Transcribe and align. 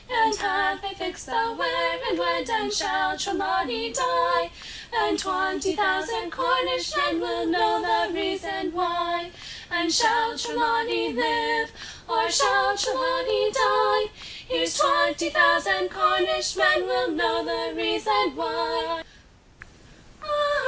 And 0.09 0.35
have 0.37 0.81
they 0.81 0.95
fixed 0.95 1.27
the 1.27 1.53
where 1.55 1.99
and 2.09 2.17
when? 2.17 2.49
And 2.49 2.73
shall 2.73 3.15
Trelawny 3.15 3.93
die? 3.93 4.49
Here's 4.91 5.21
twenty 5.21 5.75
thousand 5.75 6.31
Cornish 6.31 6.91
men 6.97 7.19
Will 7.21 7.45
know 7.45 7.81
the 8.07 8.11
reason 8.11 8.71
why! 8.73 9.29
And 9.69 9.93
shall 9.93 10.33
Trelawny 10.35 11.13
live? 11.13 11.69
Or 12.09 12.31
shall 12.31 12.75
Trelawny 12.75 13.51
die? 13.53 14.05
Here's 14.47 14.75
twenty 14.75 15.29
thousand 15.29 15.89
Cornish 15.91 16.55
men 16.57 16.87
Will 16.87 17.11
know 17.11 17.45
the 17.45 17.75
reason 17.75 18.35
why! 18.35 19.03